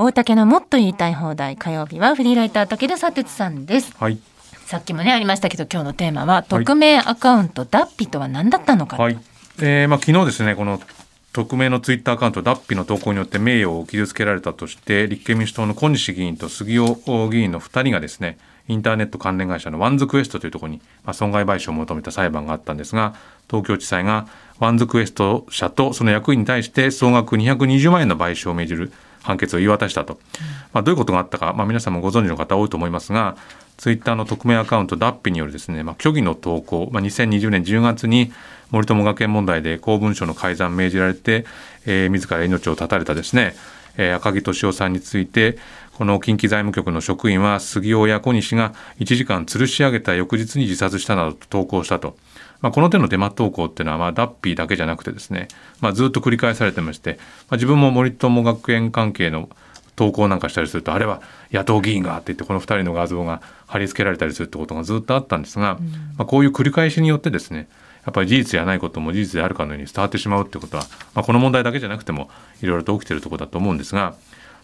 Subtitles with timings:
[0.00, 3.92] 大竹のもっと言いたい放題火曜日はフリーライター武田砂鉄さんです。
[3.98, 4.20] はい。
[4.64, 8.96] さっきもねありましたけど今日のテーマは匿名アカウント Dappi とは何だったのか。
[8.96, 9.18] はい。
[9.60, 10.80] えー、まあ昨日ですね、この
[11.32, 16.94] 匿名のツイッターアカウント、 Dappi の投稿によって名誉を傷つけられたとして、立憲民主党の小西議員と杉尾
[17.28, 23.16] 議員の2人がですね、インターネット関連会社のワンズクエストというところに、まあ、損害賠償を求めた裁判があったんですが、
[23.50, 24.28] 東京地裁が
[24.60, 28.92] ワンズクエスト社とその役員に対して総額220万円の賠償を命じる
[29.28, 30.18] 判決を言い渡したと。
[30.72, 33.36] まあ、どういうことがあったか、まあ、皆さんもご存知の方多いと思いますが、
[33.76, 38.32] ツイッターの匿名アカウントダッピによるですね、まあ、虚偽の投稿、まあ、2020年10月に
[38.70, 41.44] 森友学園問題で公文書の改ざん命じられて、
[41.86, 43.54] えー、自ら命を絶たれたですね、
[43.98, 45.58] えー、赤木俊夫さんについて、
[45.92, 52.16] この近畿財務局の職員は杉尾や小西が1時間吊るし上げた翌日に自殺したなどと投稿したと。
[52.60, 55.48] まあ、この手のデマ投稿っていうのは、まあ、ダッピーだけじゃなくてですね、
[55.80, 57.18] まあ、ずっと繰り返されてまして、
[57.48, 59.48] まあ、自分も森友学園関係の
[59.96, 65.78] 投稿なんかしたりすると、あれは野党議員がって言って、この2人の画像が貼り付けられたりするってことがずっとあったんですが、
[66.16, 67.68] まあ、こういう繰り返しによってですね、
[68.08, 72.30] やっぱり事実じゃないことも事実であるかのように伝わってしまうってことは、まあ、この問題だけじゃなくても
[72.62, 74.14] いろいろと起きているところだと思うんですが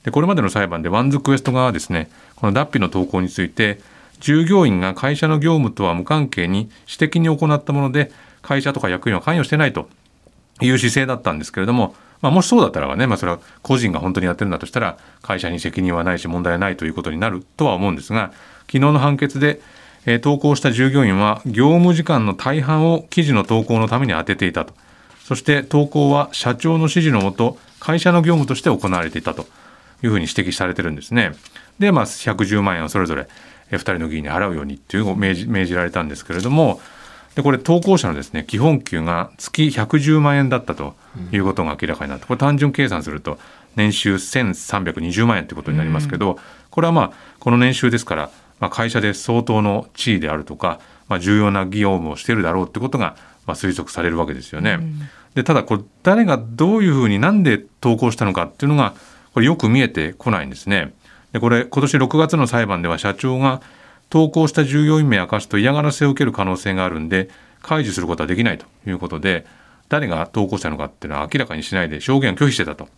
[0.02, 3.80] でこれまでの裁判でワンズクエスト側はですねこの Dappi の投稿について
[4.24, 9.86] 従業員が会社の業務とは無関係に私的に行ったもので会社とか役員は関与してないと
[10.62, 19.60] いう姿勢だったんですけれども、まあ、もしそうだったらばね、まあ、それは個人が本当にやってるんだとしたら会社に責任はないし問題はないということになるとは思うんですが昨日の判決で
[20.06, 24.74] えー、投稿した従業員は業務時間の大半を記事の投稿のために充てていたと。
[25.24, 29.46] そして投稿は社長の指示のもと会社の業務として行われていたと
[30.02, 31.32] いうふうに指摘されてるんですね。
[31.78, 33.26] でまあ110万円をそれぞれ
[33.76, 36.80] 2人の議員に払うようにっていう命じ命じられたんですけれども
[37.34, 40.94] でこれ投稿者のですね基本給が月110万円だったと
[41.32, 43.38] いうことが明らかになってこれ単純計算すると
[43.76, 46.38] 年収1320万円ということになりますけど、
[46.70, 53.16] これはまあこの年収ですからまあ、会社で相当の地位であるとか、まあ、重要な業務をしているだろうってことが、
[53.46, 54.78] まあ、推測されるわけですよね。
[54.80, 55.00] うん、
[55.34, 58.94] でただこれ誰がどういうふうになんで投稿したのかっていうのが
[59.32, 60.94] これよく見えてこないんですね。
[61.34, 63.60] でこれ今年6月の裁判では社長が
[64.08, 67.28] 投稿した従業員名明かすと嫌がらせを受ける可能性があるんで
[67.60, 69.44] 解除することはできないということで
[69.90, 72.88] 誰が投稿したのかっていうのは明らかにしないで証言を拒否してたと。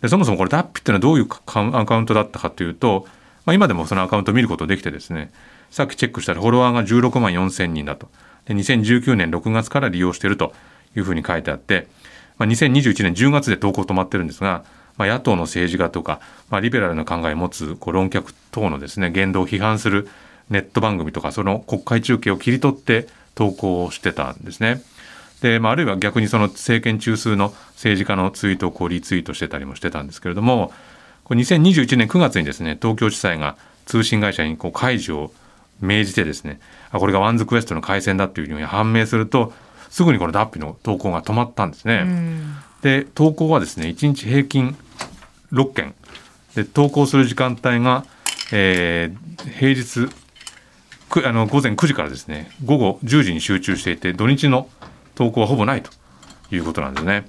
[0.00, 1.28] でそもそもこれダッピっていうのはどういう
[1.76, 3.06] アカウントだったかというと
[3.44, 5.30] まあ、今でもそのアカウントを見ることできてですね、
[5.70, 8.08] さっきチェックしたらフォロワーが16万4千人だと。
[8.46, 10.52] で、2019年6月から利用していると
[10.96, 11.88] いうふうに書いてあって、
[12.38, 14.64] まあ、2021年10月で投稿止まってるんですが、
[14.96, 20.08] まあ、野党の政治家とか、まあ、リベラルな考えを持つこう論客等のですね、言動を批判する
[20.50, 24.82] ネット番組とか、その国会中継を切り取って投稿をしてたんですね。
[25.40, 30.72] で、まあ、あるいは逆にその政権中枢の政治家のツイートをこうリツイートしてたりもしてたんですけれども、
[31.24, 33.56] これ2021年9月にですね東京地裁が
[33.86, 35.32] 通信会社にこう解除を
[35.80, 39.52] 命じてですねあこれがワンズクエストの回線だっていうふうに判明すると
[39.90, 42.04] すぐにこの Dappi の投稿が止まったんですね。
[42.82, 44.76] で投稿はですね1日平均
[45.54, 45.94] 6件
[46.54, 48.04] で投稿する時間帯が、
[48.52, 50.12] えー、平日
[51.08, 54.68] くあの午前9時からですね午後10時に集中していて土日の
[55.14, 55.90] 投稿はほぼないと
[56.50, 57.28] いうことなんですね。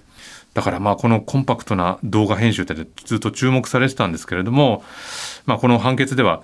[0.55, 2.73] だからまあこのコンパクトな動画編集って
[3.05, 4.83] ずっと注目されてたんですけれども、
[5.45, 6.43] まあ、この判決では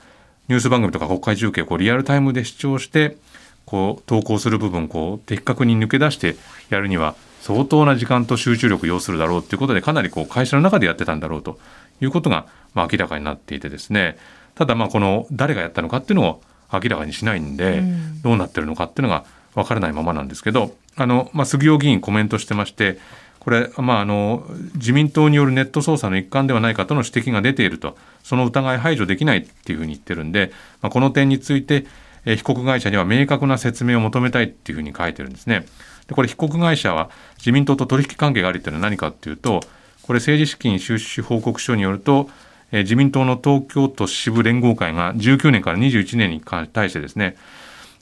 [0.49, 3.17] ニュース番組とか国会中継をこうリアルタイムで視聴して
[3.65, 6.35] こう投稿する部分をこう的確に抜け出して
[6.69, 11.59] やるには相当な時間と集中力を要するだろうということでかなりこう会社の中でやってたんだろうと
[11.99, 14.17] いうことがまあ明らかになっていてですね。
[14.55, 16.41] ただまあこの誰がやったのかっていうのを
[16.71, 17.83] 明らかにしないんで、
[18.21, 19.25] どうなってるのかっていうのが
[19.55, 22.99] 分からないままなんですけどあの、まあ、杉尾議員コメントしてまして
[23.39, 31.85] これ、まあ、あの自民党によるネット捜査の一環ではないかとの指摘が出ているとその疑い排除できないっていうふうに言ってるんで、まあ、この点について
[32.25, 35.65] え被告会社には明確な説明を求めたいっていうふうに書いてるんですね。
[36.07, 39.61] でこれ被告会社は自民党と取引関係があるっていうのは何かっていうと
[40.01, 42.29] これ政治資金収支報告書によると
[42.71, 47.35] え自民党の東京都支部連合会が19年から21年に対してですね、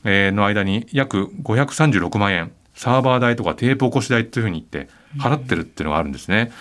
[0.03, 6.51] えー、の間に約536万円サーバー代とかテープ起こし代というふうに言って払ってるっていうのがあるんですね。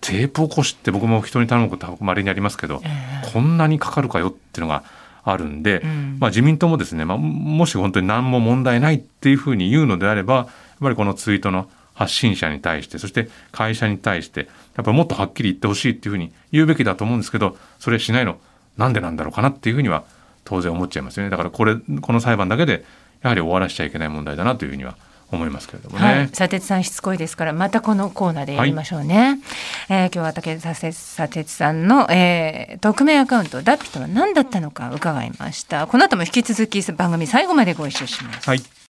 [0.00, 4.84] テープ起こしって僕も人に頼むことまれにありますけど、えー、こんなにかかるかよっていうのが
[5.30, 10.46] あるんで、うん、まあ、自民党もですね、まあ、もし本当に何も問題ないっていうふうに言うのであればやっ
[10.80, 14.40] ぱりこのツイートの発信者に対してそして会社に対して
[14.76, 18.38] やっぱりもっとはっきり言ってほしいっていうふうに言うべきだと思うんですけどそれしないの
[18.76, 20.04] なんでなんだろうかなっていうふうには
[20.44, 21.30] 当然思っちゃいますよね。
[21.30, 22.84] だからこれこの裁判だけで
[23.22, 24.96] やはり終わらしちゃいけない問題だなというふうには
[25.30, 26.04] 思いますけれどもね。
[26.04, 29.40] はい、佐哲さんしつこいですからまたこのコーナーでやりましょうね。
[29.88, 35.86] はい、えー、今日は武田佐哲さんの、えー、匿名アカウントダッピとは何だったのか伺いました。
[35.86, 38.48] この後も引き続き番組最後までご一緒します。
[38.48, 38.77] はい